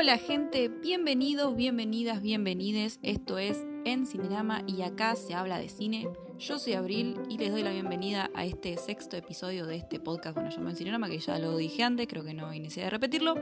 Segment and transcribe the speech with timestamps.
[0.00, 2.98] Hola gente, bienvenidos, bienvenidas, bienvenides.
[3.02, 6.08] Esto es En Cinerama y acá se habla de cine.
[6.38, 10.36] Yo soy Abril y les doy la bienvenida a este sexto episodio de este podcast,
[10.36, 12.90] bueno, llamo En Cinerama, que ya lo dije antes, creo que no hay necesidad de
[12.92, 13.34] repetirlo.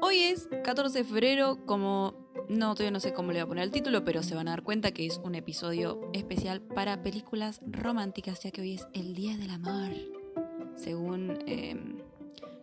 [0.00, 2.14] Hoy es 14 de febrero, como
[2.48, 4.52] no, todavía no sé cómo le voy a poner el título, pero se van a
[4.52, 9.16] dar cuenta que es un episodio especial para películas románticas, ya que hoy es el
[9.16, 9.90] Día del Amor.
[10.76, 11.93] Según, em,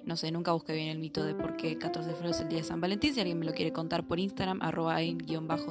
[0.05, 2.49] no sé, nunca busqué bien el mito de por qué 14 de febrero es el
[2.49, 3.13] Día de San Valentín.
[3.13, 4.97] Si alguien me lo quiere contar por Instagram, arroba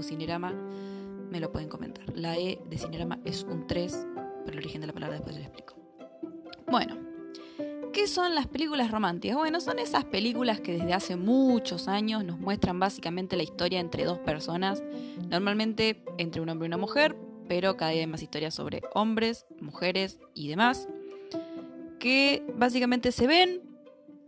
[0.02, 0.54] cinerama
[1.30, 2.04] me lo pueden comentar.
[2.16, 4.06] La E de Cinerama es un 3,
[4.44, 5.76] pero el origen de la palabra después les explico.
[6.66, 6.96] Bueno,
[7.92, 9.36] ¿Qué son las películas románticas?
[9.36, 14.04] Bueno, son esas películas que desde hace muchos años nos muestran básicamente la historia entre
[14.04, 14.80] dos personas,
[15.28, 17.16] normalmente entre un hombre y una mujer,
[17.48, 20.88] pero cada día hay más historias sobre hombres, mujeres y demás,
[21.98, 23.60] que básicamente se ven,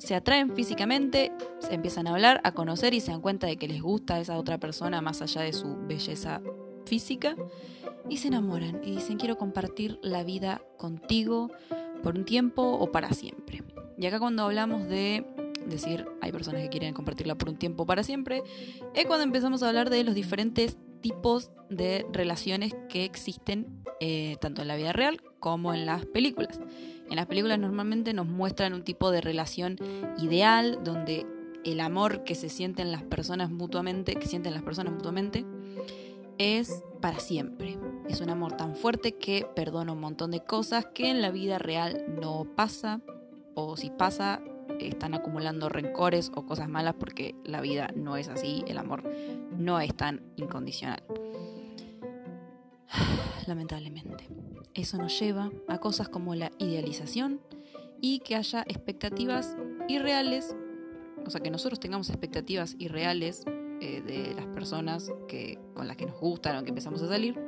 [0.03, 3.69] se atraen físicamente, se empiezan a hablar, a conocer y se dan cuenta de que
[3.69, 6.43] les gusta esa otra persona más allá de su belleza
[6.87, 7.37] física
[8.09, 11.53] y se enamoran y dicen quiero compartir la vida contigo
[12.03, 13.63] por un tiempo o para siempre.
[13.97, 15.25] Y acá cuando hablamos de
[15.67, 18.43] decir hay personas que quieren compartirla por un tiempo para siempre,
[18.95, 24.63] es cuando empezamos a hablar de los diferentes tipos de relaciones que existen eh, tanto
[24.63, 26.59] en la vida real como en las películas.
[27.13, 29.77] En las películas normalmente nos muestran un tipo de relación
[30.17, 31.27] ideal donde
[31.63, 35.45] el amor que se sienten las personas mutuamente, que sienten las personas mutuamente,
[36.39, 37.79] es para siempre.
[38.09, 41.59] Es un amor tan fuerte que perdona un montón de cosas que en la vida
[41.59, 43.03] real no pasa,
[43.55, 44.41] o si pasa,
[44.81, 49.03] están acumulando rencores o cosas malas porque la vida no es así, el amor
[49.55, 51.03] no es tan incondicional.
[53.47, 54.29] Lamentablemente.
[54.75, 57.41] Eso nos lleva a cosas como la idealización
[58.01, 59.57] y que haya expectativas
[59.89, 60.57] irreales,
[61.27, 63.45] o sea, que nosotros tengamos expectativas irreales
[63.81, 67.39] eh, de las personas que, con las que nos gustan o que empezamos a salir.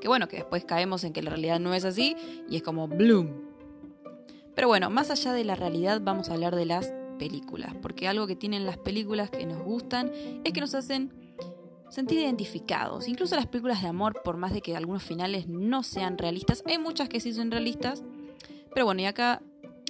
[0.00, 2.16] Que bueno, que después caemos en que la realidad no es así
[2.48, 3.48] y es como bloom.
[4.54, 8.26] Pero bueno, más allá de la realidad vamos a hablar de las películas, porque algo
[8.26, 10.12] que tienen las películas que nos gustan
[10.44, 11.12] es que nos hacen
[11.90, 13.08] sentir identificados.
[13.08, 16.78] Incluso las películas de amor, por más de que algunos finales no sean realistas, hay
[16.78, 18.02] muchas que sí son realistas.
[18.72, 19.42] Pero bueno, y acá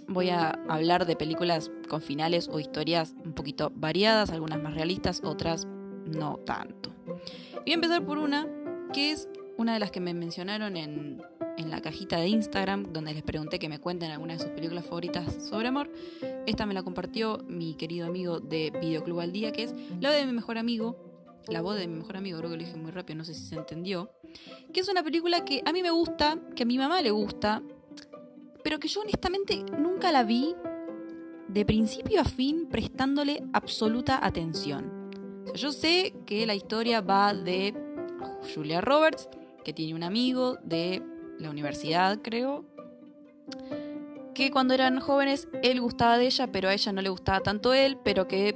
[0.07, 5.23] voy a hablar de películas con finales o historias un poquito variadas, algunas más realistas,
[5.23, 5.67] otras
[6.07, 6.91] no tanto.
[7.07, 8.47] Voy a empezar por una
[8.93, 9.29] que es
[9.59, 11.23] una de las que me mencionaron en,
[11.59, 14.85] en la cajita de Instagram, donde les pregunté que me cuenten algunas de sus películas
[14.85, 15.91] favoritas sobre amor.
[16.47, 20.25] Esta me la compartió mi querido amigo de Videoclub al Día, que es la de
[20.25, 21.08] mi mejor amigo,
[21.49, 23.47] la voz de mi mejor amigo, creo que lo dije muy rápido, no sé si
[23.47, 24.11] se entendió,
[24.73, 27.63] que es una película que a mí me gusta, que a mi mamá le gusta,
[28.63, 30.55] pero que yo honestamente nunca la vi
[31.49, 35.11] de principio a fin prestándole absoluta atención.
[35.55, 37.75] yo sé que la historia va de
[38.55, 39.29] Julia Roberts,
[39.65, 41.03] que tiene un amigo de
[41.39, 42.67] la universidad, creo,
[44.35, 47.73] que cuando eran jóvenes él gustaba de ella, pero a ella no le gustaba tanto
[47.73, 48.55] él, pero que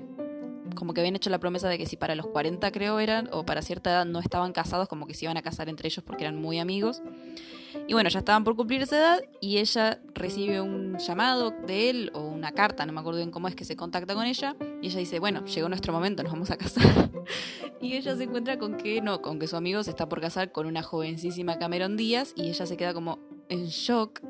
[0.75, 3.44] como que habían hecho la promesa de que si para los 40 creo eran, o
[3.44, 6.25] para cierta edad no estaban casados, como que se iban a casar entre ellos porque
[6.25, 7.03] eran muy amigos.
[7.88, 12.11] Y bueno, ya estaban por cumplir esa edad y ella recibe un llamado de él
[12.15, 14.88] o una carta, no me acuerdo bien cómo es que se contacta con ella y
[14.88, 17.11] ella dice, bueno, llegó nuestro momento, nos vamos a casar.
[17.81, 20.53] y ella se encuentra con que no, con que su amigo se está por casar
[20.53, 23.19] con una jovencísima Cameron Díaz y ella se queda como
[23.49, 24.21] en shock.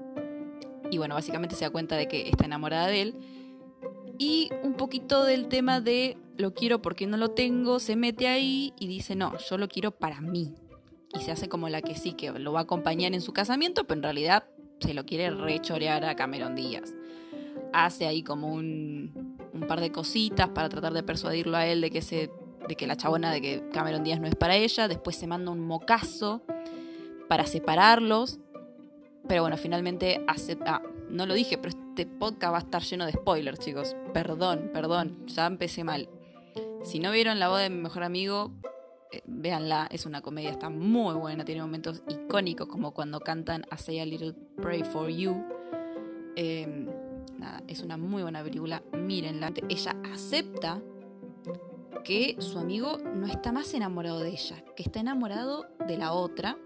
[0.91, 3.16] Y bueno, básicamente se da cuenta de que está enamorada de él.
[4.19, 8.75] Y un poquito del tema de lo quiero porque no lo tengo, se mete ahí
[8.78, 10.54] y dice, no, yo lo quiero para mí
[11.14, 13.84] y se hace como la que sí, que lo va a acompañar en su casamiento,
[13.84, 14.44] pero en realidad
[14.81, 16.94] se lo quiere rechorear a Cameron Díaz.
[17.72, 19.38] Hace ahí como un,
[19.69, 22.31] par de cositas para tratar de persuadirlo a él de que, se,
[22.69, 24.88] de que la chabona de que Cameron Díaz no es para ella.
[24.88, 26.42] Después se manda un mocazo
[27.28, 28.41] para separarlos.
[29.28, 30.76] Pero bueno, finalmente acepta.
[30.76, 33.94] Ah, no lo dije, pero este podcast va a estar lleno de spoilers, chicos.
[34.12, 36.08] Perdón, perdón, ya empecé mal.
[36.82, 38.50] Si no vieron la voz de mi mejor amigo,
[39.12, 43.79] eh, véanla, es una comedia, está muy buena, tiene momentos icónicos como cuando cantan A
[43.79, 45.37] Say a Little Pray for You.
[46.34, 46.88] Em,
[47.38, 49.52] nada, es una muy buena película, mírenla.
[49.69, 50.82] Ella acepta
[52.02, 56.58] que su amigo no está más enamorado de ella, que está enamorado de la otra.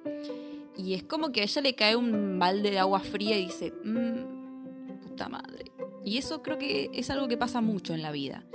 [0.78, 3.74] Y es como que a ella le cae un balde de agua fría y dice,
[3.84, 5.72] mmm, puta madre.
[6.06, 8.46] Y eso creo que es algo que pasa mucho en la vida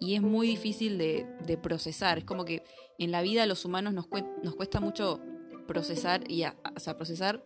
[0.00, 2.18] y es muy difícil de, procesar.
[2.18, 2.62] Es como que
[2.98, 5.20] en la vida a los humanos nos, cuesta mucho
[5.66, 6.44] procesar y
[6.96, 7.44] procesar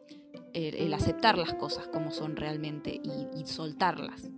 [0.52, 4.30] el, aceptar las cosas como son realmente y, soltarlas.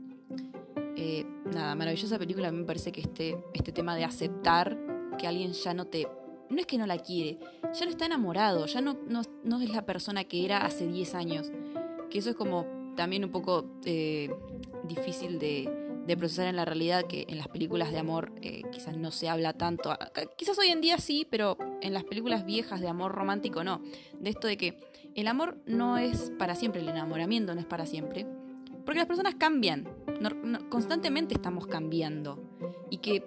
[0.97, 2.49] Eh, nada, maravillosa película.
[2.49, 4.79] A mí me parece que este, este tema de aceptar
[5.19, 6.09] que alguien ya no te...
[6.51, 7.39] No es que no la quiere,
[7.73, 11.51] ya no está enamorado, ya no, no, es la persona que era hace 10 años.
[12.11, 14.31] Que eso es como también un poco eh,
[14.87, 18.97] difícil de, de, procesar en la realidad, que en las películas de amor eh, quizás
[18.97, 19.97] no se habla tanto.
[20.37, 23.83] Quizás hoy en día sí, pero en las películas viejas de amor romántico no.
[24.19, 24.81] De esto de que
[25.15, 28.27] el amor no es para siempre, el enamoramiento no es para siempre.
[28.85, 29.89] Porque las personas cambian,
[30.69, 32.43] constantemente estamos cambiando.
[32.91, 33.25] Y que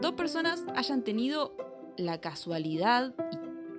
[0.00, 1.56] dos personas hayan tenido
[1.96, 3.14] la casualidad,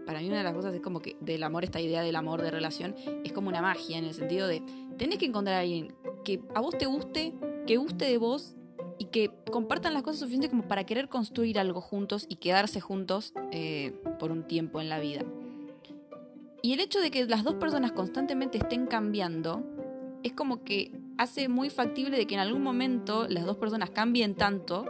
[0.05, 2.41] para mí una de las cosas es como que del amor, esta idea del amor
[2.41, 4.63] de relación, es como una magia en el sentido de,
[4.97, 5.93] tenés que encontrar a alguien
[6.23, 7.33] que a vos te guste,
[7.69, 8.55] que guste de vos
[8.97, 13.31] y que compartan las cosas suficientes como para querer construir algo juntos y quedarse juntos
[13.51, 15.21] eh, por un tiempo en la vida.
[16.63, 19.63] Y el hecho de que las dos personas constantemente estén cambiando
[20.23, 24.33] es como que hace muy factible de que en algún momento las dos personas cambien
[24.33, 24.85] tanto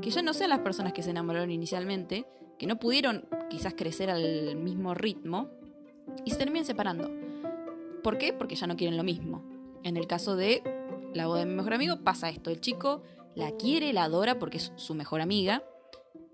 [0.00, 2.26] que ya no sean las personas que se enamoraron inicialmente,
[2.60, 5.48] que no pudieron quizás crecer al mismo ritmo
[6.24, 7.10] y se terminen separando.
[8.04, 8.32] ¿Por qué?
[8.32, 9.42] Porque ya no quieren lo mismo.
[9.82, 10.62] En el caso de
[11.14, 13.02] la boda de mi mejor amigo pasa esto, el chico
[13.34, 15.62] la quiere, la adora porque es su mejor amiga,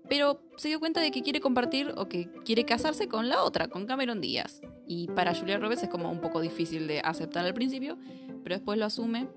[0.09, 3.67] pero se dio cuenta de que quiere compartir o que quiere casarse con la otra,
[3.67, 4.61] con Cameron Díaz.
[4.87, 7.97] Y para Julia Roberts es como un poco difícil de aceptar al principio,
[8.43, 9.27] pero después lo asume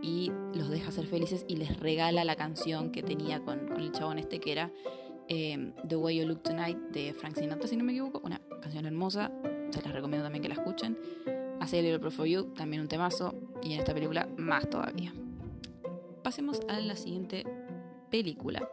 [0.00, 4.18] y los deja ser felices y les regala la canción que tenía con, el chabón
[4.18, 4.72] este que era
[5.28, 8.20] eh, The Way You Look Tonight de Frank Sinatra, si no me equivoco.
[8.24, 9.32] Una canción hermosa,
[9.70, 10.98] se las recomiendo también que la escuchen.
[11.60, 15.12] Hace Little Pro For You, también un temazo, y en esta película más todavía.
[16.22, 17.44] Pasemos a la siguiente
[18.10, 18.68] película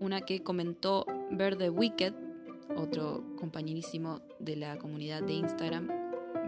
[0.00, 2.14] una que comentó Ver the Wicked,
[2.76, 5.88] otro compañerísimo de la comunidad de Instagram.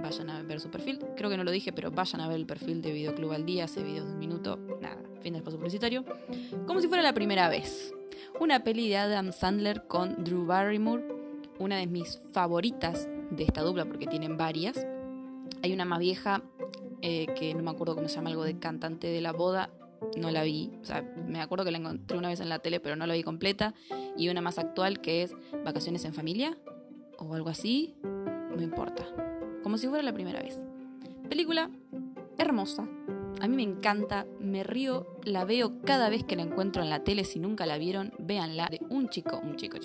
[0.03, 0.99] Vayan a ver su perfil.
[1.17, 3.65] Creo que no lo dije, pero vayan a ver el perfil de Videoclub al día,
[3.65, 4.57] hace videos de un minuto.
[4.81, 6.05] Nada, fin del paso publicitario.
[6.67, 7.93] Como si fuera la primera vez.
[8.39, 11.05] Una peli de Adam Sandler con Drew Barrymore,
[11.59, 14.87] una de mis favoritas de esta dupla porque tienen varias.
[15.63, 16.43] Hay una más vieja
[17.03, 19.71] eh, que no me acuerdo cómo se llama, algo de cantante de la boda
[20.17, 20.71] no la vi.
[20.81, 23.15] O sea, me acuerdo que la encontré una vez en la tele, pero no la
[23.15, 23.75] vi completa.
[24.17, 26.57] Y una más actual que es Vacaciones en Familia
[27.19, 27.95] o algo así.
[28.03, 29.07] No importa.
[29.63, 30.59] Como si fuera la primera vez.
[31.29, 31.71] Película
[32.39, 32.89] hermosa.
[33.41, 37.05] A mí me encanta, me río, la veo cada vez que la encuentro en la
[37.05, 37.25] tele.
[37.25, 38.69] Si nunca la vieron, véanla.
[38.69, 39.79] De un chico, un chico,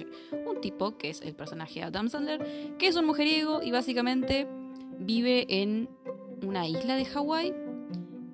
[0.45, 4.47] un tipo que es el personaje de Adam Sandler, que es un mujeriego y básicamente
[4.99, 5.89] vive en
[6.43, 7.53] una isla de Hawái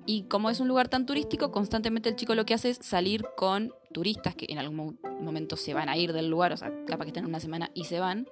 [0.04, 3.24] y como es un lugar tan turístico, constantemente el chico lo que hace es salir
[3.36, 7.04] con turistas que en algún momento se van a ir del lugar, o sea, capaz
[7.04, 8.26] que están una semana y se van.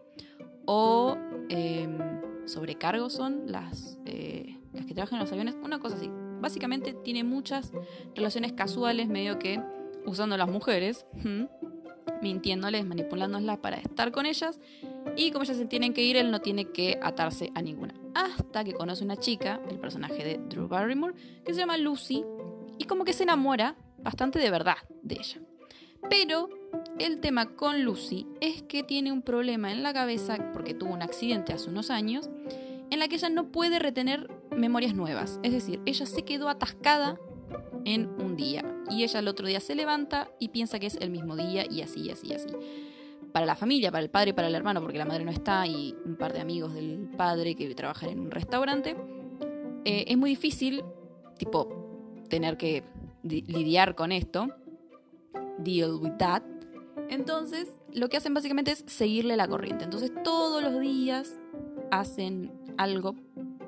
[0.67, 1.17] O
[1.49, 1.99] em,
[2.47, 6.11] sobrecargos son las, eh, las que trabajan en los aviones, una cosa así.
[6.41, 7.73] Básicamente tiene muchas
[8.15, 9.63] relaciones casuales, medio que
[10.07, 11.07] usando a las mujeres,
[12.23, 14.59] mintiéndoles, manipulándolas para estar con ellas.
[15.17, 18.65] Y como ellas se tienen que ir, él no tiene que atarse a ninguna hasta
[18.65, 21.15] que conoce una chica, el personaje de Drew Barrymore,
[21.45, 22.25] que se llama Lucy,
[22.79, 25.41] y como que se enamora bastante de verdad de ella.
[26.09, 26.49] Pero
[26.99, 31.03] el tema con Lucy es que tiene un problema en la cabeza porque tuvo un
[31.03, 32.31] accidente hace unos años
[32.91, 35.39] en la que ella no puede retener memorias nuevas.
[35.43, 37.21] Es decir, ella se quedó atascada
[37.85, 41.11] en un día y ella el otro día se levanta y piensa que es el
[41.11, 42.49] mismo día y así, así, así
[43.33, 45.67] para la familia, para el padre y para el hermano, porque la madre no está,
[45.67, 48.97] y un par de amigos del padre que trabajan en un restaurante,
[49.85, 50.83] eh, es muy difícil,
[51.39, 52.85] tipo, tener que
[53.23, 54.49] lidiar con esto,
[55.59, 56.43] deal with that.
[57.09, 59.85] Entonces, lo que hacen básicamente es seguirle la corriente.
[59.85, 61.39] Entonces, todos los días
[61.91, 63.17] hacen algo,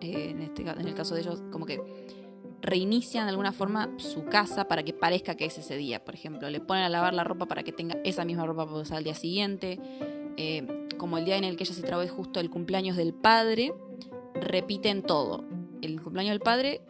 [0.00, 1.80] eh, en, este, en el caso de ellos, como que
[2.62, 6.04] reinician de alguna forma su casa para que parezca que es ese día.
[6.04, 8.78] Por ejemplo, le ponen a lavar la ropa para que tenga esa misma ropa para
[8.78, 9.78] usar al día siguiente.
[10.36, 13.12] Eh, como el día en el que ella se trabó es justo el cumpleaños del
[13.12, 13.74] padre,
[14.34, 15.44] repiten todo.
[15.82, 16.80] El cumpleaños del padre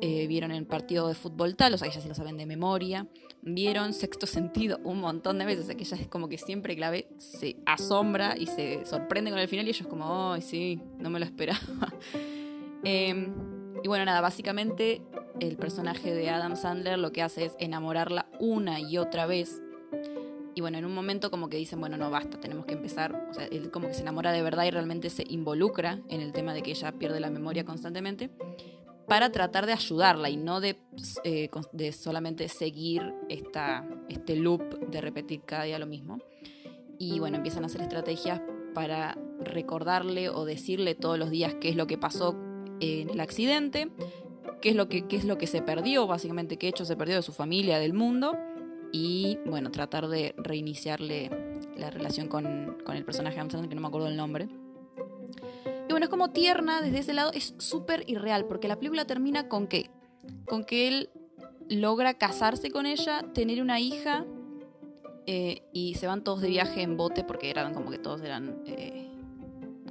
[0.00, 3.06] eh, vieron el partido de fútbol tal, o sea, ya se lo saben de memoria.
[3.42, 6.74] Vieron sexto sentido un montón de veces, o sea, que ella es como que siempre
[6.74, 11.10] clave se asombra y se sorprende con el final y ellos como, ay, sí, no
[11.10, 11.58] me lo esperaba.
[12.82, 13.34] Em,
[13.82, 15.02] y bueno, nada, básicamente
[15.40, 19.62] el personaje de Adam Sandler lo que hace es enamorarla una y otra vez.
[20.54, 23.30] Y bueno, en un momento como que dicen, bueno, no basta, tenemos que empezar.
[23.50, 26.62] Él como que se enamora de verdad y realmente se involucra en el tema de
[26.62, 28.30] que ella pierde la memoria constantemente
[29.06, 30.78] para tratar de ayudarla y no de,
[31.24, 36.18] eh, de solamente seguir esta, este loop de repetir cada día lo mismo.
[36.98, 38.40] Y bueno, empiezan a hacer estrategias
[38.74, 42.36] para recordarle o decirle todos los días qué es lo que pasó
[42.80, 43.90] en el accidente
[44.60, 47.16] qué es lo que, qué es lo que se perdió, básicamente qué hecho se perdió
[47.16, 48.36] de su familia, del mundo,
[48.92, 51.30] y bueno, tratar de reiniciarle
[51.76, 54.48] la relación con, con el personaje de Adam que no me acuerdo el nombre.
[55.88, 59.48] Y bueno, es como tierna desde ese lado, es súper irreal, porque la película termina
[59.48, 59.90] con que,
[60.46, 61.10] con que él
[61.68, 64.24] logra casarse con ella, tener una hija,
[65.26, 68.62] eh, y se van todos de viaje en bote, porque eran como que todos eran,
[68.66, 69.08] eh,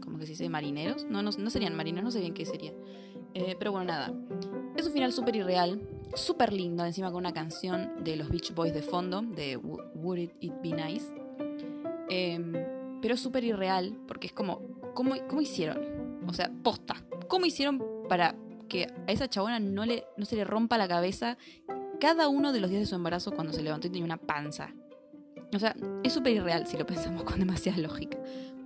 [0.01, 1.05] como que se dice, marineros.
[1.05, 2.73] No, no, no serían marineros, no sé bien qué sería.
[3.33, 4.13] Eh, pero bueno, nada.
[4.79, 5.81] Es un final súper irreal,
[6.15, 10.53] súper lindo, encima con una canción de los Beach Boys de fondo, de Would It,
[10.63, 11.05] Be Nice.
[12.09, 12.53] Em,
[13.01, 14.61] pero súper irreal, porque es como,
[14.93, 16.23] ¿cómo, ¿cómo hicieron?
[16.25, 16.95] O sea, posta.
[17.27, 18.37] ¿Cómo hicieron para
[18.69, 21.37] que a esa chabona no, le, no se le rompa la cabeza
[21.99, 24.73] cada uno de los días de su embarazo cuando se levantó y tenía una panza?
[25.53, 28.17] O sea, es súper irreal si lo pensamos con demasiada lógica.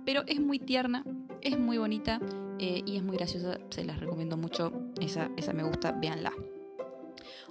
[0.06, 1.04] Pero es muy tierna,
[1.40, 2.20] es muy bonita
[2.58, 3.58] eh, y es muy graciosa.
[3.70, 4.72] Se las recomiendo mucho.
[5.00, 6.32] Esa, esa me gusta, véanla.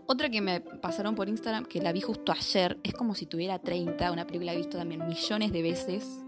[0.05, 3.59] Otra que me pasaron por Instagram, que la vi justo ayer, es como si tuviera
[3.59, 6.23] 30, una película he visto también millones de veces.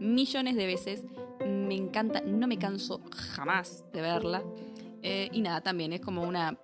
[0.00, 1.04] Millones de veces.
[1.46, 4.42] Me encanta, no me canso jamás de verla.
[5.02, 6.58] Eh, y nada, también es como una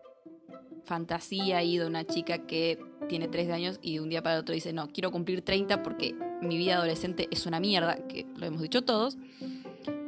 [0.85, 4.55] fantasía ahí de una chica que tiene 13 años y de un día para otro
[4.55, 8.63] dice, no, quiero cumplir 30 porque mi vida adolescente es una mierda, que lo hemos
[8.63, 9.17] dicho todos.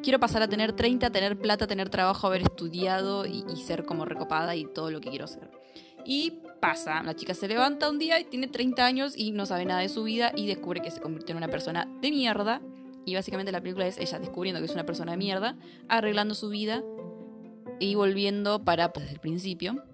[0.02, 4.56] Quiero pasar a tener 30, tener plata, tener trabajo, haber estudiado y, ser como recopada
[4.56, 5.50] y todo lo que quiero ser.
[6.06, 9.66] Y pasa, la chica se levanta un día y tiene 30 años y no sabe
[9.66, 12.62] nada de su vida y descubre que se convirtió en una persona de mierda.
[13.04, 15.56] Y básicamente la película es ella descubriendo que es una persona de mierda,
[15.88, 16.82] arreglando su vida
[17.78, 19.84] y volviendo para pues, desde el principio.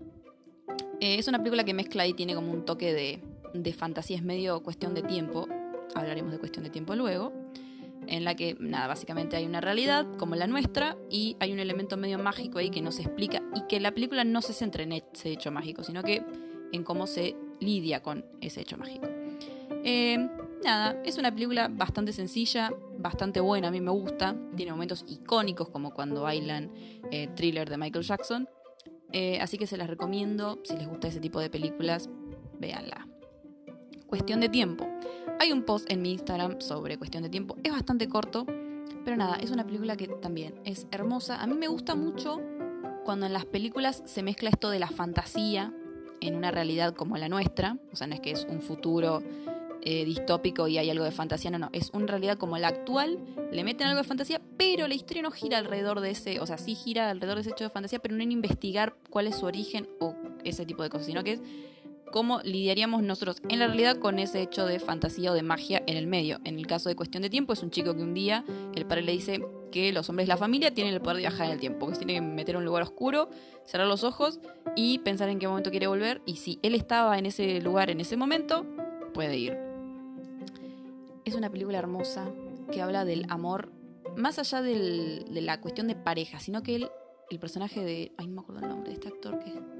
[1.01, 3.23] Eh, es una película que mezcla y tiene como un toque de,
[3.55, 5.49] de fantasía, es medio cuestión de tiempo,
[5.95, 7.33] hablaremos de cuestión de tiempo luego,
[8.07, 11.97] en la que, nada, básicamente hay una realidad como la nuestra y hay un elemento
[11.97, 15.31] medio mágico ahí que nos explica y que la película no se centra en ese
[15.31, 16.23] hecho mágico, sino que
[16.73, 19.07] en cómo se lidia con ese hecho mágico.
[19.85, 20.19] Eh,
[20.65, 25.69] nada, es una película bastante sencilla, bastante buena, a mí me gusta, tiene momentos icónicos
[25.69, 26.73] como cuando bailan
[27.11, 28.49] eh, Thriller de Michael Jackson,
[29.13, 30.61] eh, así que se las recomiendo.
[30.65, 32.11] Si les gusta ese tipo de películas,
[32.59, 33.07] véanla.
[34.07, 34.87] Cuestión de tiempo.
[35.39, 37.57] Hay un post en mi Instagram sobre Cuestión de tiempo.
[37.63, 38.47] Es bastante corto,
[39.05, 41.43] pero nada, es una película que también es hermosa.
[41.43, 42.41] A mí me gusta mucho
[43.05, 45.75] cuando en las películas se mezcla esto de la fantasía
[46.21, 47.77] en una realidad como la nuestra.
[47.93, 49.23] O sea, no es que es un futuro
[49.83, 53.21] eh, distópico y hay algo de fantasía, no, no, es una realidad como la actual,
[53.53, 56.59] le meten algo de fantasía, pero la historia no gira alrededor de ese, o sea,
[56.59, 59.47] sí gira alrededor de ese hecho de fantasía, pero no en investigar cuál es su
[59.47, 61.41] origen o ese tipo de cosas, sino que es
[62.13, 65.97] cómo lidiaríamos nosotros en la realidad con ese hecho de fantasía o de magia en
[65.97, 66.39] el medio.
[66.45, 68.45] En el caso de cuestión de tiempo, es un chico que un día
[68.75, 71.47] el padre le dice que los hombres de la familia tienen el poder de viajar
[71.47, 73.29] en el tiempo, que se tiene que meter a un lugar oscuro,
[73.65, 74.41] cerrar los ojos
[74.75, 76.23] y pensar en qué momento quiere volver.
[76.27, 78.65] Y si él estaba en ese lugar en ese momento,
[79.13, 79.59] puede ir.
[81.25, 82.31] Es una película hermosa
[82.71, 83.73] que habla del amor,
[84.17, 86.89] más allá de la cuestión de pareja, sino que él,
[87.31, 88.13] el personaje de.
[88.17, 89.76] Ay, no me acuerdo el nombre de este actor que.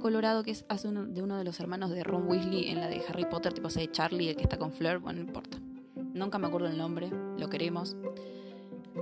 [0.00, 3.02] Colorado, que es, uno, de uno de los hermanos de Ron Weasley en la de
[3.08, 5.58] Harry Potter, tipo ese de Charlie, el que está con Fleur, bueno, no importa.
[6.14, 7.96] Nunca me acuerdo el nombre, lo queremos.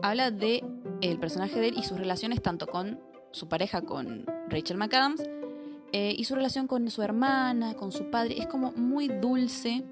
[0.02, 0.64] Habla de
[1.00, 5.22] el personaje de él y sus relaciones tanto con su pareja, con Rachel McAdams,
[5.92, 8.38] eh, y su relación con su hermana, con su padre.
[8.38, 9.84] Es como muy dulce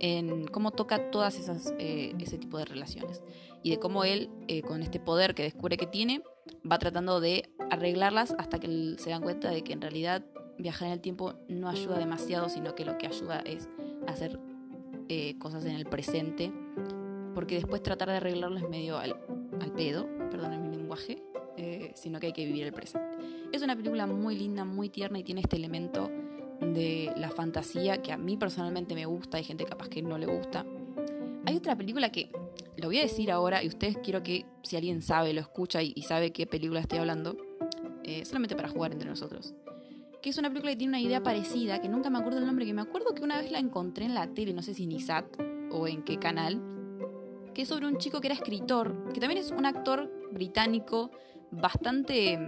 [0.00, 3.22] en cómo toca todas esas eh, ese tipo de relaciones
[3.62, 6.22] y de cómo él eh, con este poder que descubre que tiene
[6.70, 10.24] va tratando de arreglarlas hasta que se dan cuenta de que en realidad
[10.58, 13.68] viajar en el tiempo no ayuda demasiado sino que lo que ayuda es
[14.06, 14.38] hacer
[15.08, 16.52] eh, cosas en el presente
[17.34, 19.16] porque después tratar de arreglarlo es medio al,
[19.60, 21.22] al pedo perdón mi lenguaje
[21.94, 23.16] sino que hay que vivir el presente
[23.52, 26.10] es una película muy linda muy tierna y tiene este elemento
[26.70, 30.26] de la fantasía que a mí personalmente me gusta, hay gente capaz que no le
[30.26, 30.64] gusta.
[31.44, 32.30] Hay otra película que
[32.82, 36.02] lo voy a decir ahora y ustedes quiero que si alguien sabe, lo escucha y,
[36.02, 37.36] sabe qué película estoy hablando,
[38.02, 39.54] eh, solamente para jugar entre nosotros.
[40.20, 42.66] Que es una película que tiene una idea parecida, que nunca me acuerdo el nombre,
[42.66, 44.92] que me acuerdo que una vez la encontré en la tele, no sé si en
[44.92, 45.26] ISAT
[45.70, 46.60] o en qué canal,
[47.54, 51.12] que es sobre un chico que era escritor, que también es un actor británico
[51.52, 52.38] bastante...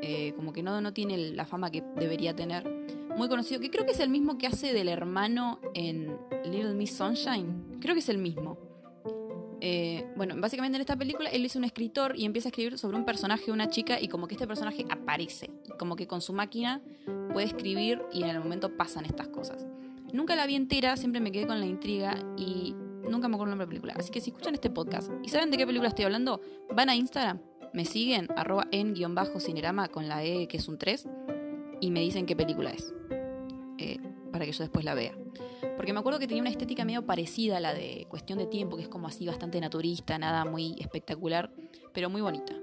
[0.00, 2.66] Eh, como que no, no tiene la fama que debería tener
[3.16, 6.96] muy conocido, que creo que es el mismo que hace del hermano en Little Miss
[6.96, 7.78] Sunshine.
[7.80, 8.73] Creo que es el mismo.
[9.66, 12.98] Eh, bueno, básicamente en esta película él es un escritor y empieza a escribir sobre
[12.98, 15.48] un personaje, una chica, y como que este personaje aparece.
[15.78, 16.82] como que con su máquina
[17.32, 19.66] puede escribir y en el momento pasan estas cosas.
[20.12, 22.74] Nunca la vi entera, siempre me quedé con la intriga y
[23.08, 23.94] nunca me acuerdo el nombre de la película.
[23.96, 26.42] Así que si escuchan este podcast y saben de qué película estoy hablando,
[26.74, 27.40] van a Instagram,
[27.72, 31.08] me siguen, arroba en guion bajo cinerama con la E que es un 3
[31.80, 32.92] y me dicen qué película es.
[33.78, 33.96] Eh,
[34.30, 35.16] para que yo después la vea.
[35.76, 38.76] Porque me acuerdo que tenía una estética medio parecida a la de Cuestión de Tiempo,
[38.76, 41.50] que es como así bastante naturista, nada muy espectacular,
[41.92, 42.54] pero muy bonita.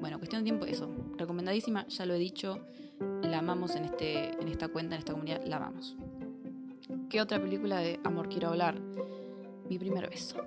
[0.00, 0.90] Bueno, Cuestión de Tiempo, eso.
[1.16, 2.60] Recomendadísima, ya lo he dicho.
[3.22, 5.96] La amamos en, este, en esta cuenta, en esta comunidad, la amamos.
[7.08, 8.80] ¿Qué otra película de amor quiero hablar?
[9.68, 10.38] Mi primer beso.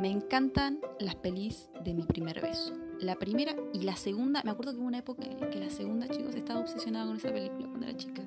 [0.00, 2.74] Me encantan las pelis de mi primer beso.
[3.00, 6.08] La primera y la segunda, me acuerdo que hubo una época en que la segunda,
[6.08, 8.22] chicos, estaba obsesionada con esa película cuando era chica.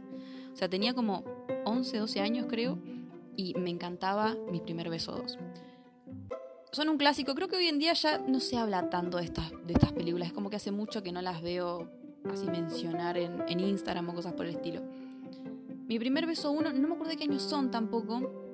[0.54, 1.24] O sea, tenía como
[1.66, 2.78] 11, 12 años creo,
[3.36, 5.38] y me encantaba mi primer beso 2.
[6.72, 9.52] Son un clásico, creo que hoy en día ya no se habla tanto de estas,
[9.66, 11.90] de estas películas, es como que hace mucho que no las veo
[12.32, 14.82] así mencionar en, en Instagram o cosas por el estilo.
[15.88, 18.50] Mi primer beso 1, no me acuerdo de qué años son tampoco,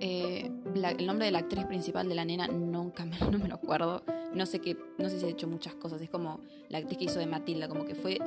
[0.00, 3.54] eh, el nombre de la actriz principal de la nena nunca me, no me lo
[3.54, 4.02] acuerdo.
[4.34, 6.00] No sé qué, no sé si ha hecho muchas cosas.
[6.00, 8.18] Es como la actriz que hizo de Matilda, como que fue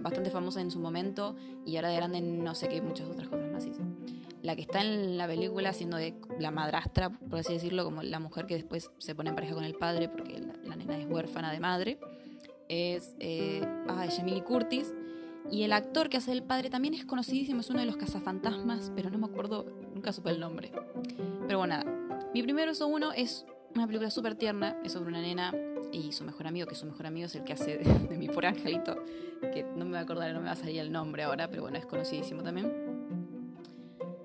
[0.00, 3.50] bastante famosa en su momento y ahora de grande no sé qué muchas otras cosas
[3.50, 3.82] más hizo.
[4.42, 8.18] La que está en la película haciendo de la madrastra, por así decirlo, como la
[8.18, 11.52] mujer que después se pone en pareja con el padre porque la, nena es huérfana
[11.52, 12.00] de madre,
[12.68, 14.92] es eh, ah, Jamie Curtis.
[15.50, 18.92] Y el actor que hace el padre también es conocidísimo, es uno de los cazafantasmas,
[18.94, 20.70] pero no me acuerdo, nunca supe el nombre.
[21.46, 21.84] Pero bueno, nada.
[22.32, 25.54] Mi primer beso uno es una película súper tierna, es sobre una nena
[25.92, 28.46] y su mejor amigo, que su mejor amigo es el que hace de, mi por
[28.46, 28.96] angelito,
[29.52, 31.62] que no me voy a acordar, no me va a salir el nombre ahora, pero
[31.62, 32.72] bueno, es conocidísimo también.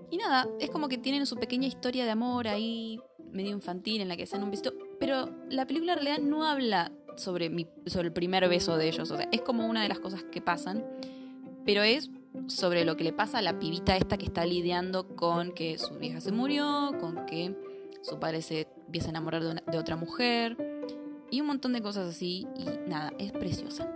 [0.10, 3.00] Y nada, es como que tienen su pequeña historia de amor ahí,
[3.32, 6.46] medio infantil, en la que se han un besito, pero la película en realidad no
[6.46, 9.12] habla sobre, mi, sobre el primer beso de ellos.
[9.12, 10.86] O sea, es como una de las cosas que pasan,
[11.66, 12.10] pero es
[12.48, 15.96] sobre lo que le pasa a la pibita esta que está lidiando con que su
[15.96, 17.56] vieja se murió, con que
[18.08, 20.58] su padre se empieza a enamorar de, otra mujer
[21.30, 22.48] y un montón de cosas así.
[22.58, 23.92] Y nada, es preciosa.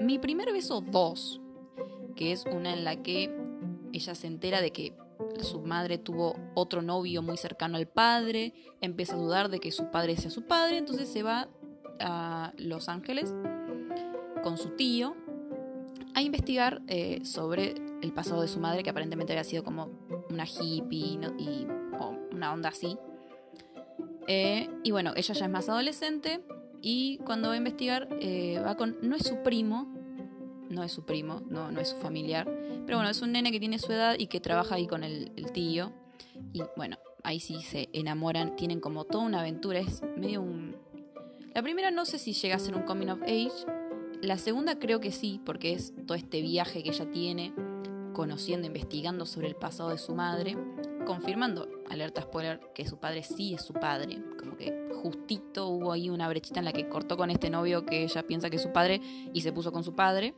[0.00, 1.40] Mi primer beso 2,
[2.16, 3.34] que es una en la que
[3.92, 4.96] ella se entera de que
[5.40, 9.90] su madre tuvo otro novio muy cercano al padre, empieza a dudar de que su
[9.90, 11.48] padre sea su padre, entonces se va
[12.00, 13.34] a Los Ángeles
[14.42, 15.14] con su tío
[16.14, 19.90] a investigar eh, sobre el pasado de su madre, que aparentemente había sido como
[20.30, 21.66] una hippie y,
[21.98, 22.98] o una onda así.
[24.26, 26.40] Eh, y bueno, ella ya es más adolescente
[26.80, 28.96] y cuando va a investigar eh, va con...
[29.02, 29.92] No es su primo,
[30.68, 32.46] no es su primo, no, no es su familiar,
[32.86, 35.32] pero bueno, es un nene que tiene su edad y que trabaja ahí con el,
[35.36, 35.92] el tío.
[36.52, 40.76] Y bueno, ahí sí se enamoran, tienen como toda una aventura, es medio un
[41.54, 43.66] la primera no sé si llega a ser un coming of age.
[44.22, 47.52] La segunda creo que sí, porque es todo este viaje que ella tiene,
[48.14, 50.56] conociendo, investigando sobre el pasado de su madre,
[51.04, 54.22] confirmando, alerta spoiler, que su padre sí es su padre.
[54.38, 58.04] Como que justito hubo ahí una brechita en la que cortó con este novio que
[58.04, 59.00] ella piensa que es su padre
[59.32, 60.34] y se puso con su padre.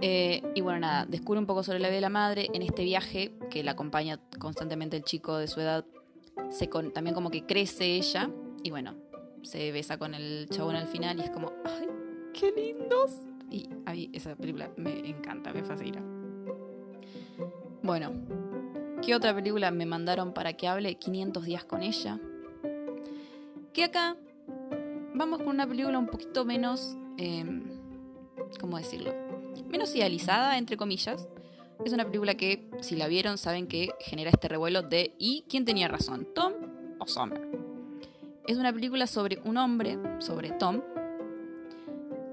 [0.00, 2.84] Eh, y bueno, nada, descubre un poco sobre la vida de la madre en este
[2.84, 5.84] viaje que la acompaña constantemente el chico de su edad.
[6.50, 8.30] Se también como que crece ella
[8.62, 8.94] y bueno,
[9.42, 11.88] se besa con el chabón al final y es como, ¡ay,
[12.32, 13.12] qué lindos!
[13.50, 16.02] Y a mí esa película me encanta, me fascina.
[17.82, 18.12] Bueno,
[19.02, 20.94] ¿qué otra película me mandaron para que hable?
[20.96, 22.18] 500 días con ella.
[23.72, 24.16] Que acá
[25.14, 27.64] vamos con una película un poquito menos, em,
[28.60, 29.14] ¿cómo decirlo?
[29.68, 31.28] Menos idealizada, entre comillas.
[31.84, 35.64] Es una película que, si la vieron, saben que genera este revuelo de ¿y quién
[35.64, 36.26] tenía razón?
[36.34, 36.52] ¿Tom
[36.98, 37.48] o Summer?
[38.46, 40.80] Es una película sobre un hombre, sobre Tom,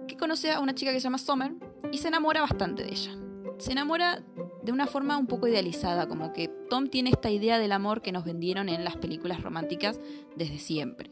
[0.08, 1.54] que conoce a una chica que se llama Summer
[1.92, 3.12] y se enamora bastante de ella.
[3.58, 4.24] Se enamora
[4.66, 8.12] de una forma un poco idealizada, como que Tom tiene esta idea del amor que
[8.12, 10.00] nos vendieron en las películas románticas
[10.36, 11.12] desde siempre.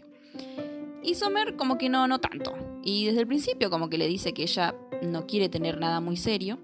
[1.04, 2.54] Y Summer como que no, no tanto.
[2.84, 6.18] Y desde el principio como que le dice que ella no quiere tener nada muy
[6.18, 6.60] serio.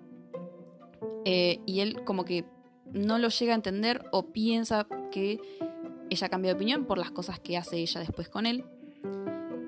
[1.25, 2.45] Eh, y él como que
[2.91, 5.39] no lo llega a entender o piensa que
[6.09, 8.65] ella cambia de opinión por las cosas que hace ella después con él.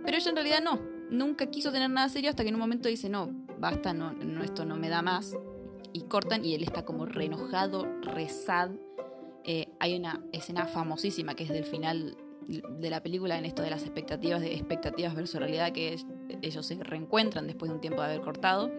[0.05, 0.79] Pero ella en realidad no.
[1.11, 3.29] Nunca quiso tener nada serio hasta que en un momento dice, no,
[3.59, 5.35] basta, no, esto no me da más.
[5.93, 8.27] Y cortan y él está como re enojado, re
[9.43, 13.69] eh, hay una escena famosísima que es del final de la película en esto de
[13.69, 15.97] las expectativas, de expectativas versus realidad, que
[16.41, 18.71] ellos se reencuentran después de un tiempo de haber cortado.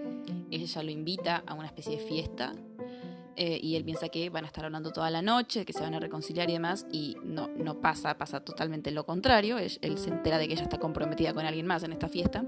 [0.50, 2.54] Ella lo invita a una especie de fiesta
[3.36, 5.94] eh, y él piensa que van a estar hablando toda la noche, que se van
[5.94, 10.38] a reconciliar y demás, y no, no pasa, pasa totalmente lo contrario, él, se entera
[10.38, 12.44] de que ella está comprometida con alguien más en esta fiesta.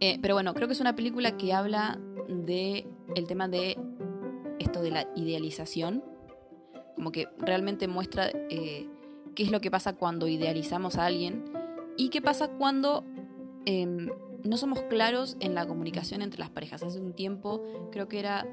[0.00, 3.78] Eh, pero bueno, creo que es una película que habla de el tema de
[4.58, 6.04] esto de la idealización,
[6.94, 8.88] como que realmente muestra eh,
[9.34, 11.44] qué es lo que pasa cuando idealizamos a alguien
[11.96, 13.04] y qué pasa cuando
[13.66, 14.10] em,
[14.44, 16.82] no somos claros en la comunicación entre las parejas.
[16.82, 18.46] Hace un tiempo creo que era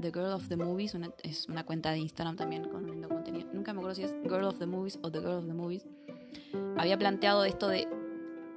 [0.00, 3.48] The Girl of the Movies, es una cuenta de Instagram también con lindo contenido.
[3.52, 5.86] Nunca me acuerdo si es Girl of the Movies o The Girl of the Movies.
[6.76, 7.88] Había planteado esto de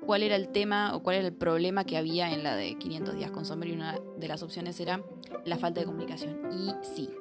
[0.10, 3.14] cuál era el tema o cuál era el problema que había en la de 500
[3.14, 5.04] días con Summer y una de las opciones era
[5.46, 6.50] la falta de comunicación.
[6.52, 7.12] Y sí,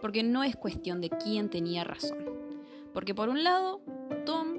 [0.00, 2.18] porque no es cuestión de quién tenía razón.
[2.92, 3.82] Porque por un lado,
[4.26, 4.58] Tom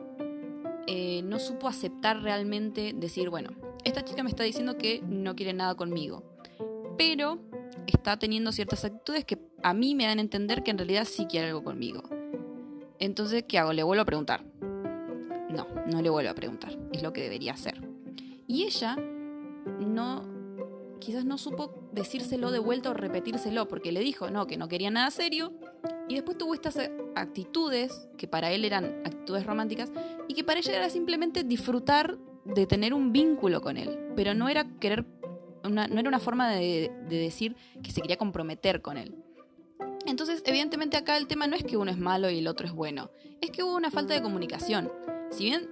[0.88, 3.50] eh, no supo aceptar realmente decir, bueno,
[3.84, 6.24] esta chica me está diciendo que no quiere nada conmigo,
[6.98, 7.42] pero
[7.88, 11.26] está teniendo ciertas actitudes que a mí me dan a entender que en realidad sí
[11.26, 12.04] quiere algo conmigo.
[13.00, 13.74] Entonces, ¿qué hago?
[13.74, 14.46] ¿Le vuelvo a preguntar?
[15.54, 16.78] No, no le vuelvo a preguntar.
[16.92, 17.88] Es lo que debería hacer.
[18.48, 18.98] Y ella
[19.80, 20.24] no,
[21.00, 24.92] quizás no supo decírselo de vuelta o repetírselo, porque le dijo, no, que no quería
[24.92, 25.54] nada serio.
[26.10, 26.78] Y después tuvo estas
[27.16, 29.92] actitudes, que para él eran actitudes románticas,
[30.28, 34.00] y que para ella era simplemente disfrutar de tener un vínculo con él.
[34.16, 35.06] Pero no era querer
[35.70, 39.16] no era una forma de, decir que se quería comprometer con él.
[40.06, 42.74] Entonces, evidentemente acá el tema no es que uno es malo y el otro es
[42.74, 43.10] bueno,
[43.42, 44.92] es que hubo una falta de comunicación.
[45.34, 45.68] Si bien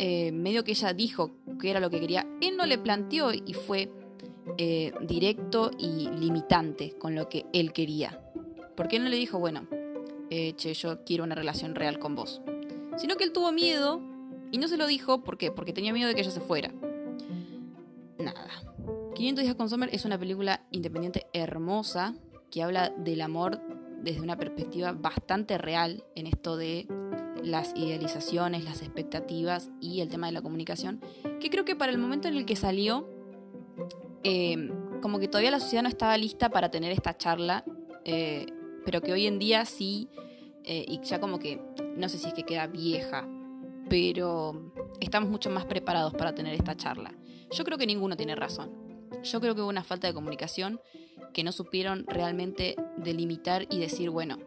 [0.00, 1.30] eh, medio que ella dijo
[1.60, 3.92] que era lo que quería, él no le planteó y fue
[4.56, 8.20] eh, directo y limitante con lo que él quería.
[8.76, 9.68] Porque él no le dijo, bueno,
[10.30, 12.42] eh, che, yo quiero una relación real con vos.
[12.96, 14.00] Sino que él tuvo miedo
[14.50, 15.52] y no se lo dijo, ¿por qué?
[15.52, 16.72] Porque tenía miedo de que ella se fuera.
[18.18, 18.48] Nada.
[19.14, 22.14] 500 días con Sommer es una película independiente hermosa
[22.50, 23.60] que habla del amor
[24.02, 26.88] desde una perspectiva bastante real en esto de
[27.48, 31.00] las idealizaciones, las expectativas y el tema de la comunicación,
[31.40, 33.08] que creo que para el momento en el que salió,
[34.22, 37.64] eh, como que todavía la sociedad no estaba lista para tener esta charla,
[38.04, 38.46] eh,
[38.84, 40.08] pero que hoy en día sí,
[40.64, 41.60] eh, y ya como que,
[41.96, 43.26] no sé si es que queda vieja,
[43.88, 47.14] pero estamos mucho más preparados para tener esta charla.
[47.50, 48.70] Yo creo que ninguno tiene razón.
[49.22, 50.80] Yo creo que hubo una falta de comunicación
[51.32, 54.38] que no supieron realmente delimitar y decir, bueno,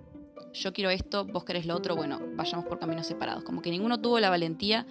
[0.53, 3.43] yo quiero esto, vos querés lo otro, bueno, vayamos por caminos separados.
[3.43, 4.85] Como que ninguno tuvo la valentía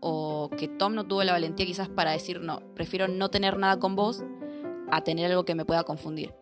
[0.00, 3.78] o que Tom no tuvo la valentía quizás para decir, no, prefiero no tener nada
[3.78, 4.22] con vos
[4.90, 6.34] a tener algo que me pueda confundir.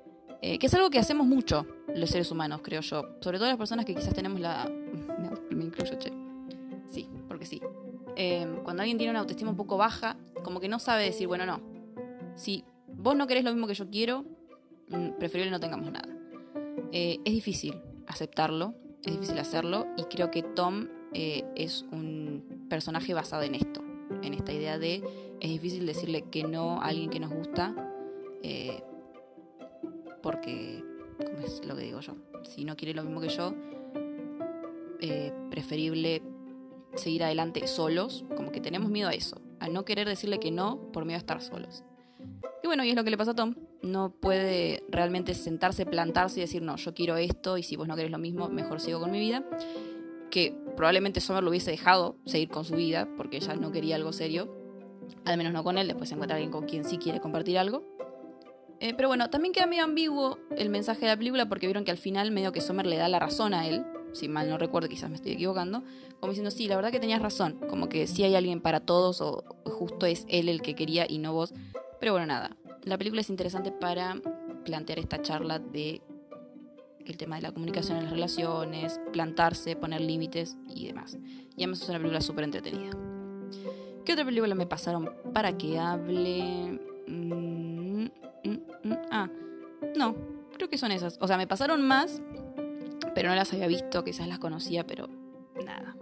[0.42, 3.16] Eh, que es algo que hacemos mucho los seres humanos, creo yo.
[3.20, 4.68] Sobre todo las personas que quizás tenemos la...
[5.50, 6.12] Me, incluyo, che.
[6.90, 7.60] Sí, porque sí.
[8.16, 11.46] Eh, cuando alguien tiene una autoestima un poco baja, como que no sabe decir, bueno,
[11.46, 11.60] no,
[12.34, 14.24] si vos no querés lo mismo que yo quiero,
[14.88, 16.08] mm, preferible no tengamos nada.
[16.90, 17.74] Eh, es difícil
[18.12, 23.82] aceptarlo, es difícil hacerlo y creo que Tom eh, es un personaje basado en esto,
[24.22, 25.02] en esta idea de
[25.40, 27.74] es difícil decirle que no a alguien que nos gusta
[28.42, 28.82] eh,
[30.22, 30.84] porque,
[31.18, 33.54] como es lo que digo yo, si no quiere lo mismo que yo,
[35.50, 36.22] preferible
[36.94, 40.92] seguir adelante solos, como que tenemos miedo a eso, a no querer decirle que no
[40.92, 41.82] por miedo a estar solos.
[42.62, 43.54] Y bueno, y es lo que le pasa a Tom.
[43.82, 47.96] No puede realmente sentarse, plantarse y decir, no, yo quiero esto y si vos no
[47.96, 49.44] querés lo mismo, mejor sigo con mi vida.
[50.30, 54.12] Que probablemente Summer lo hubiese dejado seguir con su vida porque ella no quería algo
[54.12, 54.54] serio.
[55.24, 57.84] Al menos no con él, después se encuentra alguien con quien sí quiere compartir algo.
[58.80, 61.90] Eh, pero bueno, también queda medio ambiguo el mensaje de la película porque vieron que
[61.90, 64.88] al final medio que Summer le da la razón a él, si mal no recuerdo,
[64.88, 65.84] quizás me estoy equivocando,
[66.20, 69.20] como diciendo, sí, la verdad que tenías razón, como que si hay alguien para todos
[69.20, 71.54] o justo es él el que quería y no vos.
[72.02, 72.56] Pero bueno, nada.
[72.82, 74.16] La película es interesante para
[74.64, 76.02] plantear esta charla de
[77.06, 81.16] el tema de la comunicación en las relaciones, plantarse, poner límites y demás.
[81.56, 82.90] Y además es una película súper entretenida.
[84.04, 86.80] ¿Qué otra película me pasaron para que hable?
[87.06, 88.50] Mm, mm,
[88.82, 89.30] mm, ah,
[89.96, 90.16] no,
[90.56, 91.18] creo que son esas.
[91.20, 92.20] O sea, me pasaron más,
[93.14, 95.08] pero no las había visto, quizás las conocía, pero
[95.64, 95.94] nada.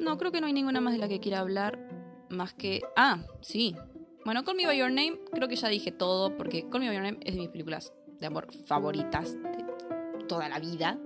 [0.00, 1.87] No, creo que no hay ninguna más de la que quiera hablar
[2.30, 2.82] más que...
[2.96, 3.74] Ah, sí.
[4.24, 6.96] Bueno, Call Me By Your Name, creo que ya dije todo, porque Call Me By
[6.96, 10.98] Your Name es de mis películas de amor favoritas de toda la vida.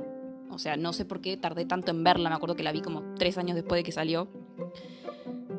[0.50, 2.80] O sea, no sé por qué tardé tanto en verla, me acuerdo que la vi
[2.80, 4.28] como tres años después de que salió.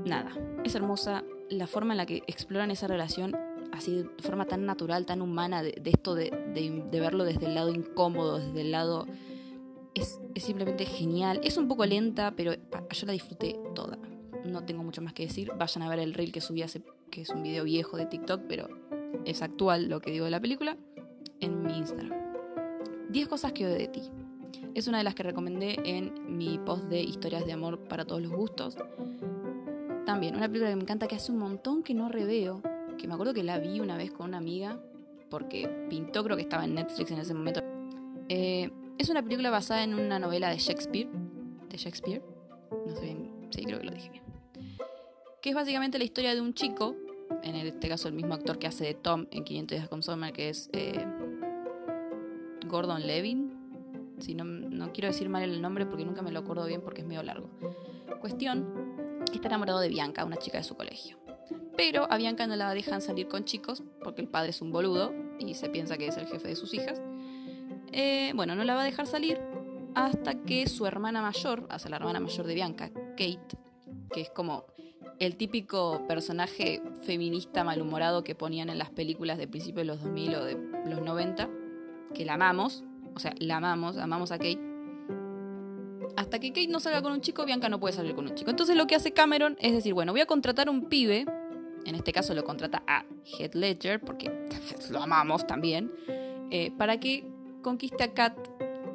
[0.05, 0.31] Nada,
[0.63, 3.35] es hermosa la forma en la que exploran esa relación
[3.71, 7.71] así de forma tan natural, tan humana, de, esto de, de, verlo desde el lado
[7.71, 9.07] incómodo, desde el lado...
[9.95, 11.39] Es, es simplemente genial.
[11.43, 13.99] Es un poco lenta, pero yo la disfruté toda
[14.45, 15.51] no tengo mucho más que decir.
[15.57, 18.41] Vayan a ver el reel que subí hace, que es un video viejo de TikTok,
[18.47, 18.69] pero
[19.25, 20.77] es actual lo que digo de la película,
[21.39, 22.11] en mi Instagram.
[23.09, 24.01] 10 cosas que odio de ti.
[24.73, 28.21] Es una de las que recomendé en mi post de historias de amor para todos
[28.21, 28.75] los gustos.
[30.05, 32.61] También, una película que me encanta, que hace un montón que no reveo,
[32.97, 34.79] que me acuerdo que la vi una vez con una amiga,
[35.29, 37.61] porque pintó, creo que estaba en Netflix en ese momento.
[38.29, 41.09] Eh, es una película basada en una novela de Shakespeare.
[41.69, 42.21] De Shakespeare.
[42.87, 44.23] No sé bien, sí, creo que lo dije bien
[45.43, 46.95] que es básicamente la historia de un chico,
[47.43, 50.31] en este caso el mismo actor que hace de Tom en 500 días con Summer,
[50.31, 51.05] que es eh,
[52.65, 53.51] Gordon Levin.
[54.19, 57.01] Si no, no quiero decir mal el nombre porque nunca me lo acuerdo bien porque
[57.01, 57.49] es medio largo.
[58.21, 61.17] Cuestión, está enamorado de Bianca, una chica de su colegio.
[61.75, 65.11] Pero a Bianca no la dejan salir con chicos porque el padre es un boludo
[65.39, 67.01] y se piensa que es el jefe de sus hijas.
[67.91, 69.41] Eh, bueno, no la va a dejar salir
[69.93, 73.57] hasta que su hermana mayor, o sea, la hermana mayor de Bianca, Kate,
[74.11, 74.65] que es como
[75.19, 80.35] el típico personaje feminista malhumorado que ponían en las películas de principios de los 2000
[80.35, 81.49] o de los 90,
[82.13, 82.83] que la amamos,
[83.15, 84.59] o sea, la amamos, amamos a Kate.
[86.15, 88.49] Hasta que Kate no salga con un chico, Bianca no puede salir con un chico.
[88.49, 91.25] Entonces lo que hace Cameron es decir, bueno, voy a contratar un pibe,
[91.85, 94.31] en este caso lo contrata a Heath Ledger, porque
[94.91, 95.91] lo amamos también,
[96.51, 97.27] eh, para que
[97.61, 98.35] conquiste a Kat,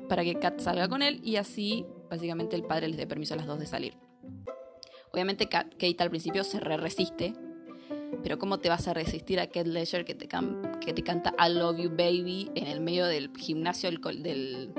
[0.08, 3.36] para que Kat salga con él y así básicamente el padre les dé permiso a
[3.36, 4.07] las dos de salir.
[5.12, 7.34] Obviamente Kate al principio se re resiste,
[8.22, 10.28] pero ¿cómo te vas a resistir a Kate Ledger que te,
[10.80, 14.72] que te canta I Love You Baby en el medio del gimnasio del,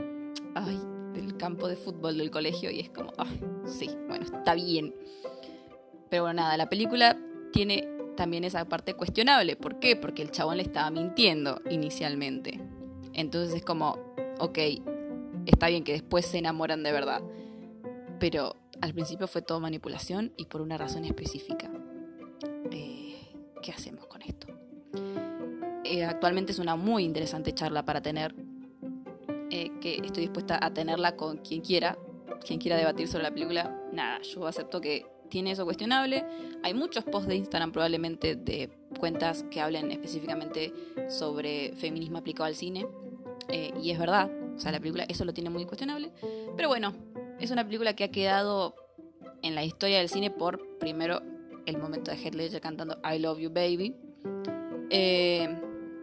[1.13, 2.69] del, campo de fútbol del colegio?
[2.71, 4.93] Y es como, ay, sí, bueno, está bien.
[6.09, 7.17] Pero bueno, nada, la película
[7.51, 9.55] tiene también esa parte cuestionable.
[9.55, 9.95] ¿Por qué?
[9.95, 12.59] Porque el chabón le estaba mintiendo inicialmente.
[13.13, 13.97] Entonces es como,
[14.39, 14.57] ok,
[15.45, 17.21] está bien que después se enamoran de verdad.
[18.19, 21.69] Pero al principio fue todo manipulación y por una razón específica.
[22.71, 23.15] Eh,
[23.61, 24.47] ¿Qué hacemos con esto?
[25.83, 28.33] Eh, actualmente es una muy interesante charla para tener,
[29.49, 31.97] eh, que estoy dispuesta a tenerla con quien quiera,
[32.45, 33.81] quien quiera debatir sobre la película.
[33.91, 36.25] Nada, yo acepto que tiene eso cuestionable.
[36.63, 40.73] Hay muchos posts de Instagram probablemente de cuentas que hablen específicamente
[41.09, 42.87] sobre feminismo aplicado al cine.
[43.81, 46.11] y es verdad, o sea, la película eso lo tiene muy cuestionable.
[46.55, 46.93] Pero bueno,
[47.39, 48.75] es una película que ha quedado
[49.41, 51.21] en la historia del cine por, primero,
[51.65, 53.95] el momento de Heath Ledger cantando I Love You Baby.
[54.89, 55.47] Eh,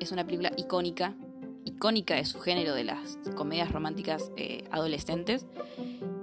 [0.00, 1.14] es una película icónica,
[1.64, 5.46] icónica de su género, de las comedias románticas eh, adolescentes.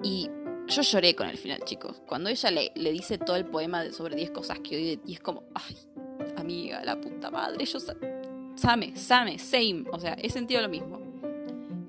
[0.02, 0.30] Y
[0.68, 2.02] yo lloré con el final, chicos.
[2.08, 5.14] Cuando ella le, le dice todo el poema sobre 10 cosas que oí de ti,
[5.14, 5.78] es como, ay,
[6.38, 7.80] amiga, la puta madre, yo...
[8.56, 9.86] Same, same, same.
[9.92, 11.02] O sea, he sentido lo mismo.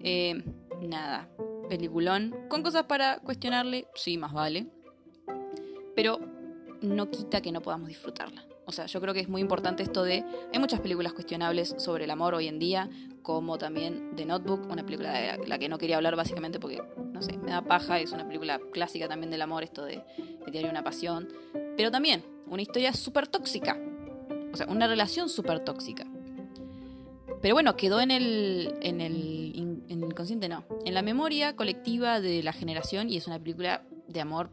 [0.02, 0.42] Eh,
[0.80, 1.28] nada,
[1.68, 2.35] peliculón.
[2.48, 4.66] Con cosas para cuestionarle, sí, más vale.
[5.94, 6.18] Pero
[6.81, 8.44] no quita que no podamos disfrutarla.
[8.66, 10.24] O sea, yo creo que es muy importante esto de...
[10.53, 12.88] Hay muchas películas cuestionables sobre el amor hoy en día,
[13.22, 17.20] como también The Notebook, una película de la que no quería hablar básicamente porque, no
[17.20, 20.03] sé, me da paja, es una película clásica también del amor, esto de,
[20.46, 21.29] de diario una pasión.
[21.77, 23.79] Pero también una historia súper tóxica.
[24.53, 26.07] O sea, una relación súper tóxica.
[27.40, 29.53] Pero bueno, quedó en el, en el,
[29.88, 30.64] en el inconsciente, no.
[30.85, 34.51] En la memoria colectiva de la generación y es una película de amor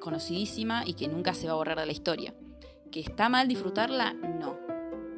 [0.00, 2.34] conocidísima y que nunca se va a borrar de la historia.
[2.90, 4.12] ¿Que está mal disfrutarla?
[4.12, 4.56] No.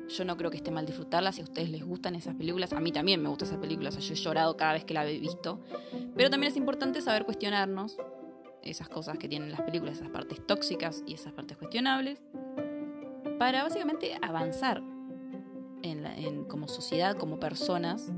[0.08, 1.32] Yo no creo que esté mal disfrutarla.
[1.32, 3.90] Si a ustedes les gustan esas películas, a mí también me gusta esa película.
[3.90, 5.60] O sea, yo he llorado cada vez que la he visto.
[6.16, 7.98] Pero también es importante saber cuestionarnos
[8.62, 12.22] esas cosas que tienen las películas, esas partes tóxicas y esas partes cuestionables,
[13.38, 14.82] para básicamente avanzar
[16.48, 18.12] como sociedad, como personas,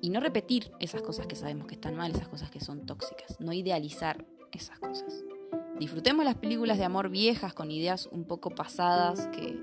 [0.00, 3.40] y no repetir esas cosas que sabemos que están mal, esas cosas que son tóxicas,
[3.40, 5.24] no idealizar esas cosas.
[5.78, 9.60] Disfrutemos las películas de amor viejas con ideas un poco pasadas que,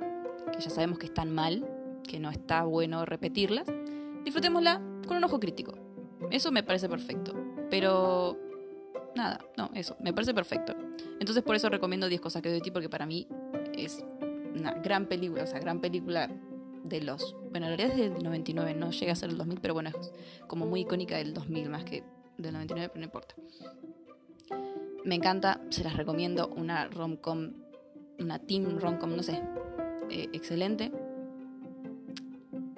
[0.51, 1.67] que ya sabemos que están mal,
[2.03, 3.67] que no está bueno repetirlas.
[4.23, 5.73] Disfrutémosla con un ojo crítico.
[6.29, 7.33] Eso me parece perfecto.
[7.69, 8.37] Pero
[9.15, 10.75] nada, no, eso, me parece perfecto.
[11.19, 13.27] Entonces por eso recomiendo 10 cosas que de ti porque para mí
[13.73, 14.03] es
[14.55, 16.29] una gran película, o sea, gran película
[16.83, 17.35] de los...
[17.51, 20.11] Bueno, en realidad es del 99, no llega a ser el 2000, pero bueno, es
[20.47, 22.03] como muy icónica del 2000 más que
[22.37, 23.35] del 99, pero no importa.
[25.05, 27.51] Me encanta, se las recomiendo, una rom-com,
[28.19, 29.41] una team rom-com, no sé,
[30.09, 30.91] eh, excelente.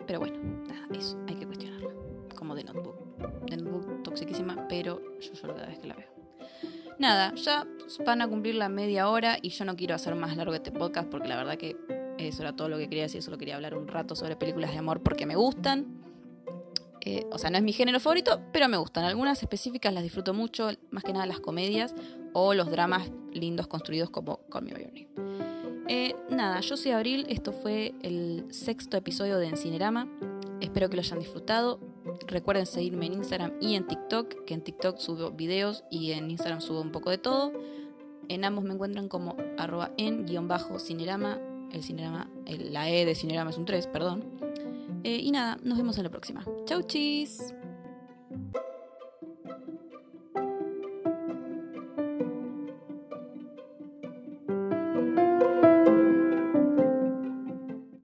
[0.08, 0.38] Pero bueno,
[0.68, 1.90] nada, eso, hay que cuestionarla.
[2.36, 3.46] Como de Notebook.
[3.50, 6.16] De Notebook, toxiquísima, pero yo lloro cada vez que la veo.
[6.98, 7.68] Nada, ya
[8.06, 11.10] van a cumplir la media hora y yo no quiero hacer más largo este podcast
[11.10, 11.76] porque la verdad que
[12.18, 14.78] eso era todo lo que quería decir, solo quería hablar un rato sobre películas de
[14.78, 15.86] amor porque me gustan.
[17.02, 19.04] Eh, o sea, no es mi género favorito, pero me gustan.
[19.04, 21.94] Algunas específicas las disfruto mucho, más que nada las comedias
[22.34, 25.86] o los dramas lindos construidos como Call Me By Your Name.
[25.88, 30.08] Eh, nada, yo soy Abril, esto fue el sexto episodio de Encinerama.
[30.62, 31.80] Espero que lo hayan disfrutado.
[32.26, 36.62] Recuerden seguirme en Instagram y en TikTok, que en TikTok subo videos y en Instagram
[36.62, 37.54] subo un poco de todo.
[38.30, 41.40] En ambos me encuentran como arroba en guion bajo cinerama
[41.72, 44.24] el Cinerama, el, la E de Cinerama es un 3, perdón.
[45.04, 46.44] Eh, y nada, nos vemos en la próxima.
[46.66, 47.54] Chau, chis.